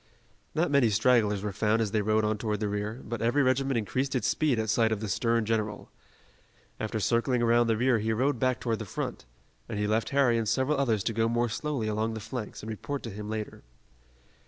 Not 0.55 0.71
many 0.71 0.89
stragglers 0.89 1.43
were 1.43 1.51
found 1.51 1.79
as 1.79 1.91
they 1.91 2.01
rode 2.01 2.25
on 2.25 2.39
toward 2.39 2.59
the 2.59 2.67
rear, 2.67 3.01
but 3.03 3.21
every 3.21 3.43
regiment 3.43 3.77
increased 3.77 4.15
its 4.15 4.27
speed 4.27 4.57
at 4.57 4.67
sight 4.67 4.91
of 4.91 4.99
the 4.99 5.07
stern 5.07 5.45
general. 5.45 5.91
After 6.79 6.99
circling 6.99 7.43
around 7.43 7.67
the 7.67 7.77
rear 7.77 7.99
he 7.99 8.11
rode 8.11 8.39
back 8.39 8.59
toward 8.59 8.79
the 8.79 8.85
front, 8.85 9.25
and 9.69 9.77
he 9.77 9.85
left 9.85 10.09
Harry 10.09 10.39
and 10.39 10.49
several 10.49 10.79
others 10.79 11.03
to 11.03 11.13
go 11.13 11.29
more 11.29 11.49
slowly 11.49 11.87
along 11.87 12.15
the 12.15 12.19
flanks 12.19 12.63
and 12.63 12.69
report 12.71 13.03
to 13.03 13.11
him 13.11 13.29
later. 13.29 13.61